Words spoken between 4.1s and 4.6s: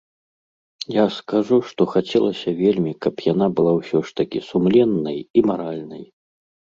такі